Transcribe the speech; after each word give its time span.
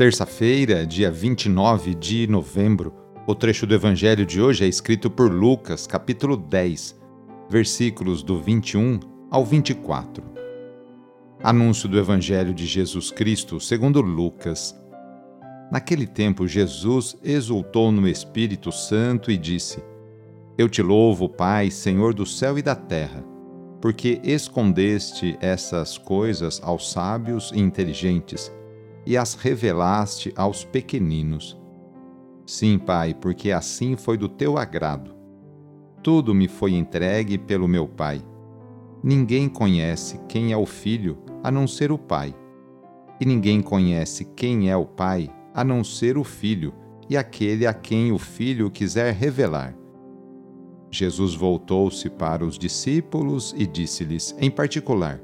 terça-feira, 0.00 0.86
dia 0.86 1.10
29 1.10 1.94
de 1.94 2.26
novembro. 2.26 2.94
O 3.26 3.34
trecho 3.34 3.66
do 3.66 3.74
evangelho 3.74 4.24
de 4.24 4.40
hoje 4.40 4.64
é 4.64 4.66
escrito 4.66 5.10
por 5.10 5.30
Lucas, 5.30 5.86
capítulo 5.86 6.38
10, 6.38 6.98
versículos 7.50 8.22
do 8.22 8.40
21 8.40 8.98
ao 9.30 9.44
24. 9.44 10.24
Anúncio 11.42 11.86
do 11.86 11.98
evangelho 11.98 12.54
de 12.54 12.64
Jesus 12.64 13.10
Cristo, 13.10 13.60
segundo 13.60 14.00
Lucas. 14.00 14.74
Naquele 15.70 16.06
tempo, 16.06 16.48
Jesus 16.48 17.14
exultou 17.22 17.92
no 17.92 18.08
Espírito 18.08 18.72
Santo 18.72 19.30
e 19.30 19.36
disse: 19.36 19.84
Eu 20.56 20.66
te 20.66 20.80
louvo, 20.80 21.28
Pai, 21.28 21.70
Senhor 21.70 22.14
do 22.14 22.24
céu 22.24 22.56
e 22.56 22.62
da 22.62 22.74
terra, 22.74 23.22
porque 23.82 24.18
escondeste 24.24 25.36
essas 25.42 25.98
coisas 25.98 26.58
aos 26.64 26.90
sábios 26.90 27.52
e 27.54 27.60
inteligentes 27.60 28.50
e 29.06 29.16
as 29.16 29.34
revelaste 29.34 30.32
aos 30.36 30.64
pequeninos. 30.64 31.58
Sim, 32.46 32.78
Pai, 32.78 33.14
porque 33.14 33.50
assim 33.52 33.96
foi 33.96 34.16
do 34.16 34.28
teu 34.28 34.58
agrado. 34.58 35.14
Tudo 36.02 36.34
me 36.34 36.48
foi 36.48 36.74
entregue 36.74 37.38
pelo 37.38 37.68
meu 37.68 37.86
Pai. 37.86 38.22
Ninguém 39.02 39.48
conhece 39.48 40.20
quem 40.28 40.52
é 40.52 40.56
o 40.56 40.66
Filho 40.66 41.18
a 41.42 41.50
não 41.50 41.66
ser 41.66 41.92
o 41.92 41.98
Pai. 41.98 42.34
E 43.20 43.24
ninguém 43.24 43.62
conhece 43.62 44.24
quem 44.24 44.70
é 44.70 44.76
o 44.76 44.84
Pai 44.84 45.30
a 45.54 45.62
não 45.62 45.84
ser 45.84 46.16
o 46.16 46.24
Filho 46.24 46.72
e 47.08 47.16
aquele 47.16 47.66
a 47.66 47.74
quem 47.74 48.12
o 48.12 48.18
Filho 48.18 48.70
quiser 48.70 49.12
revelar. 49.14 49.74
Jesus 50.90 51.34
voltou-se 51.34 52.10
para 52.10 52.44
os 52.44 52.58
discípulos 52.58 53.54
e 53.56 53.66
disse-lhes, 53.66 54.34
em 54.38 54.50
particular: 54.50 55.20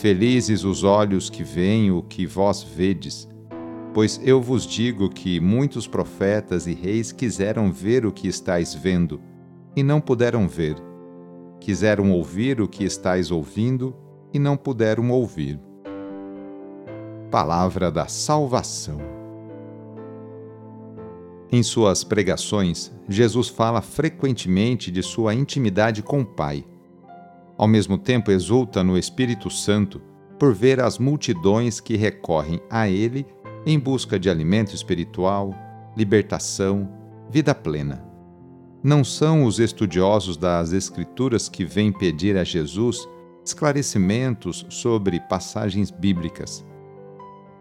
Felizes 0.00 0.62
os 0.62 0.84
olhos 0.84 1.28
que 1.28 1.42
veem 1.42 1.90
o 1.90 2.04
que 2.04 2.24
vós 2.24 2.62
vedes. 2.62 3.28
Pois 3.92 4.20
eu 4.22 4.40
vos 4.40 4.64
digo 4.64 5.08
que 5.08 5.40
muitos 5.40 5.88
profetas 5.88 6.68
e 6.68 6.72
reis 6.72 7.10
quiseram 7.10 7.72
ver 7.72 8.06
o 8.06 8.12
que 8.12 8.28
estáis 8.28 8.72
vendo, 8.72 9.20
e 9.74 9.82
não 9.82 10.00
puderam 10.00 10.46
ver. 10.46 10.76
Quiseram 11.58 12.12
ouvir 12.12 12.60
o 12.60 12.68
que 12.68 12.84
estáis 12.84 13.32
ouvindo, 13.32 13.92
e 14.32 14.38
não 14.38 14.56
puderam 14.56 15.10
ouvir. 15.10 15.58
Palavra 17.28 17.90
da 17.90 18.06
Salvação. 18.06 19.00
Em 21.50 21.60
suas 21.60 22.04
pregações, 22.04 22.92
Jesus 23.08 23.48
fala 23.48 23.82
frequentemente 23.82 24.92
de 24.92 25.02
sua 25.02 25.34
intimidade 25.34 26.04
com 26.04 26.20
o 26.20 26.24
Pai 26.24 26.64
ao 27.58 27.66
mesmo 27.66 27.98
tempo, 27.98 28.30
exulta 28.30 28.84
no 28.84 28.96
Espírito 28.96 29.50
Santo 29.50 30.00
por 30.38 30.54
ver 30.54 30.78
as 30.78 30.96
multidões 30.96 31.80
que 31.80 31.96
recorrem 31.96 32.60
a 32.70 32.88
Ele 32.88 33.26
em 33.66 33.76
busca 33.76 34.16
de 34.16 34.30
alimento 34.30 34.72
espiritual, 34.72 35.52
libertação, 35.96 36.88
vida 37.28 37.52
plena. 37.52 38.04
Não 38.80 39.02
são 39.02 39.44
os 39.44 39.58
estudiosos 39.58 40.36
das 40.36 40.72
Escrituras 40.72 41.48
que 41.48 41.64
vêm 41.64 41.90
pedir 41.90 42.36
a 42.36 42.44
Jesus 42.44 43.08
esclarecimentos 43.44 44.64
sobre 44.68 45.18
passagens 45.18 45.90
bíblicas. 45.90 46.64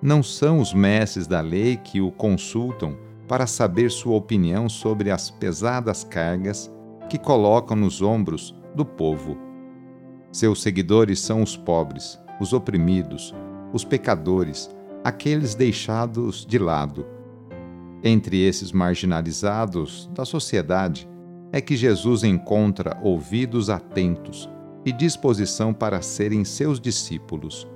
Não 0.00 0.22
são 0.22 0.58
os 0.58 0.72
mestres 0.72 1.26
da 1.26 1.42
lei 1.42 1.76
que 1.76 2.00
o 2.00 2.10
consultam 2.10 2.96
para 3.28 3.46
saber 3.46 3.90
sua 3.90 4.16
opinião 4.16 4.70
sobre 4.70 5.10
as 5.10 5.30
pesadas 5.30 6.02
cargas 6.02 6.72
que 7.10 7.18
colocam 7.18 7.76
nos 7.76 8.00
ombros 8.00 8.54
do 8.74 8.86
povo 8.86 9.51
seus 10.32 10.62
seguidores 10.62 11.20
são 11.20 11.42
os 11.42 11.56
pobres, 11.56 12.18
os 12.40 12.54
oprimidos, 12.54 13.34
os 13.70 13.84
pecadores, 13.84 14.74
aqueles 15.04 15.54
deixados 15.54 16.46
de 16.46 16.58
lado. 16.58 17.06
Entre 18.02 18.40
esses 18.40 18.72
marginalizados 18.72 20.10
da 20.14 20.24
sociedade 20.24 21.06
é 21.52 21.60
que 21.60 21.76
Jesus 21.76 22.24
encontra 22.24 22.98
ouvidos 23.02 23.68
atentos 23.68 24.48
e 24.86 24.90
disposição 24.90 25.72
para 25.74 26.00
serem 26.00 26.44
seus 26.44 26.80
discípulos. 26.80 27.68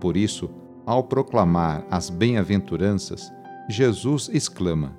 Por 0.00 0.16
isso, 0.16 0.50
ao 0.84 1.04
proclamar 1.04 1.86
as 1.88 2.10
bem-aventuranças, 2.10 3.32
Jesus 3.68 4.28
exclama: 4.32 4.96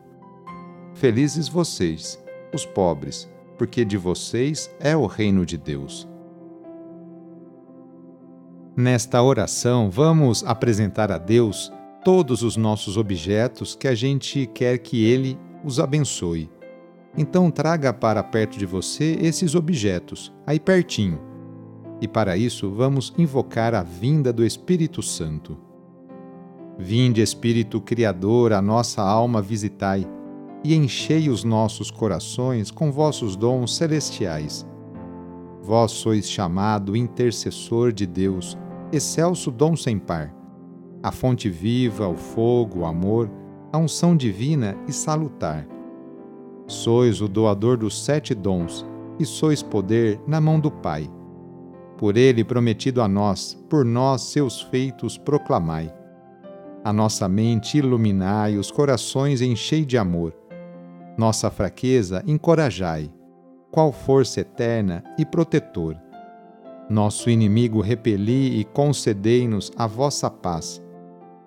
Felizes 0.94 1.50
vocês, 1.50 2.18
os 2.54 2.66
pobres, 2.66 3.30
porque 3.58 3.84
de 3.84 3.98
vocês 3.98 4.74
é 4.80 4.96
o 4.96 5.06
reino 5.06 5.46
de 5.46 5.58
Deus. 5.58 6.11
Nesta 8.76 9.22
oração, 9.22 9.90
vamos 9.90 10.46
apresentar 10.46 11.12
a 11.12 11.18
Deus 11.18 11.70
todos 12.06 12.42
os 12.42 12.56
nossos 12.56 12.96
objetos 12.96 13.76
que 13.76 13.86
a 13.86 13.94
gente 13.94 14.46
quer 14.46 14.78
que 14.78 15.04
Ele 15.04 15.38
os 15.62 15.78
abençoe. 15.78 16.50
Então, 17.18 17.52
traga 17.52 17.92
para 17.92 18.24
perto 18.24 18.58
de 18.58 18.66
você 18.66 19.18
esses 19.22 19.56
objetos, 19.56 20.32
aí 20.48 20.58
pertinho. 20.58 21.20
E 22.00 22.08
para 22.08 22.38
isso, 22.38 22.72
vamos 22.72 23.14
invocar 23.18 23.76
a 23.76 23.84
vinda 23.84 24.32
do 24.32 24.46
Espírito 24.46 25.04
Santo. 25.04 25.58
Vinde, 26.80 27.22
Espírito 27.22 27.82
Criador, 27.82 28.54
a 28.54 28.62
nossa 28.62 29.02
alma 29.02 29.42
visitai, 29.42 30.08
e 30.64 30.74
enchei 30.74 31.30
os 31.30 31.44
nossos 31.44 31.92
corações 31.92 32.72
com 32.72 32.90
vossos 32.90 33.36
dons 33.36 33.76
celestiais 33.76 34.66
Vós 35.62 35.92
sois 35.92 36.28
chamado 36.28 36.96
intercessor 36.96 37.92
de 37.92 38.08
Deus, 38.08 38.58
excelso 38.92 39.52
dom 39.52 39.76
sem 39.76 39.98
par. 39.98 40.34
A 41.04 41.12
fonte 41.12 41.50
viva, 41.50 42.08
o 42.08 42.16
fogo, 42.16 42.80
o 42.80 42.86
amor, 42.86 43.30
a 43.72 43.78
unção 43.78 44.16
divina 44.16 44.76
e 44.88 44.94
salutar. 44.94 45.68
Sois 46.68 47.22
o 47.22 47.28
doador 47.28 47.78
dos 47.78 48.04
sete 48.04 48.36
dons, 48.36 48.86
e 49.20 49.26
sois 49.26 49.62
poder 49.62 50.20
na 50.28 50.40
mão 50.42 50.60
do 50.60 50.72
Pai. 50.72 51.10
Por 51.98 52.18
ele 52.18 52.44
prometido 52.44 53.02
a 53.02 53.08
nós, 53.08 53.54
por 53.70 53.86
nós 53.86 54.24
seus 54.24 54.62
feitos 54.62 55.18
proclamai. 55.18 55.94
A 56.84 56.92
nossa 56.92 57.28
mente 57.28 57.78
iluminai, 57.78 58.58
os 58.58 58.72
corações 58.72 59.42
enchei 59.42 59.86
de 59.86 59.98
amor. 59.98 60.34
Nossa 61.18 61.52
fraqueza 61.52 62.24
encorajai 62.26 63.12
qual 63.72 63.92
força 63.92 64.42
eterna 64.42 65.04
e 65.18 65.26
protetor. 65.26 65.96
Nosso 66.90 67.30
inimigo 67.30 67.82
repeli 67.82 68.60
e 68.60 68.66
concedei-nos 68.66 69.72
a 69.78 69.88
vossa 69.88 70.30
paz. 70.30 70.82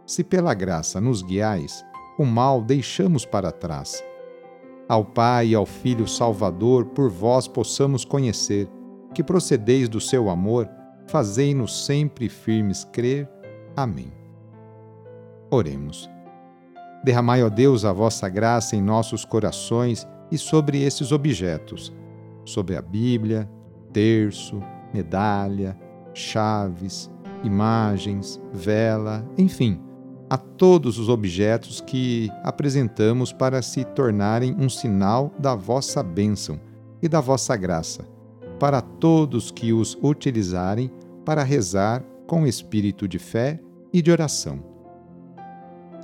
Se 0.07 0.25
pela 0.25 0.55
graça 0.55 1.01
nos 1.01 1.23
guiais, 1.23 1.85
o 2.19 2.25
mal 2.25 2.63
deixamos 2.63 3.25
para 3.25 3.53
trás. 3.53 4.03
Ao 4.89 5.05
Pai 5.05 5.49
e 5.49 5.55
ao 5.55 5.67
Filho 5.67 6.07
Salvador, 6.07 6.87
por 6.87 7.11
vós 7.11 7.49
possamos 7.49 8.05
conhecer, 8.05 8.69
que 9.15 9.23
procedeis 9.23 9.89
do 9.89 10.01
seu 10.01 10.29
amor, 10.29 10.69
fazei-nos 11.07 11.85
sempre 11.85 12.29
firmes 12.29 12.85
crer. 12.85 13.29
Amém. 13.77 14.13
Oremos. 15.51 16.09
Derramai, 17.03 17.43
ó 17.43 17.49
Deus, 17.49 17.85
a 17.85 17.93
vossa 17.93 18.29
graça 18.29 18.77
em 18.77 18.83
nossos 18.83 19.25
corações 19.25 20.07
e 20.31 20.39
sobre 20.39 20.83
esses 20.83 21.13
objetos 21.13 21.93
sobre 22.45 22.77
a 22.77 22.83
Bíblia, 22.83 23.49
terço, 23.93 24.61
medalha, 24.95 25.77
chaves, 26.15 27.11
imagens, 27.43 28.41
vela, 28.53 29.29
enfim, 29.37 29.81
a 30.31 30.39
todos 30.39 30.99
os 30.99 31.09
objetos 31.09 31.81
que 31.81 32.31
apresentamos 32.45 33.33
para 33.33 33.61
se 33.61 33.85
tornarem 33.85 34.57
um 34.59 34.69
sinal 34.69 35.33
da 35.39 35.55
vossa 35.55 36.03
bênção 36.03 36.61
e 37.03 37.09
da 37.09 37.21
vossa 37.21 37.57
graça, 37.57 38.07
para 38.59 38.81
todos 38.81 39.51
que 39.51 39.73
os 39.73 39.99
utilizarem 40.01 40.91
para 41.25 41.43
rezar 41.43 42.03
com 42.27 42.47
espírito 42.47 43.09
de 43.09 43.19
fé 43.19 43.61
e 43.93 44.01
de 44.01 44.11
oração. 44.11 44.63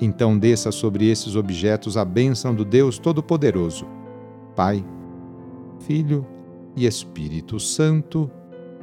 Então 0.01 0.39
desça 0.39 0.73
sobre 0.73 1.09
esses 1.09 1.37
objetos 1.37 1.97
a 1.97 2.05
bênção 2.05 2.55
do 2.55 2.65
Deus 2.65 2.99
Todo-Poderoso, 2.99 3.87
Pai, 4.57 4.85
Filho 5.81 6.27
e 6.77 6.87
Espírito 6.87 7.61
Santo. 7.61 8.31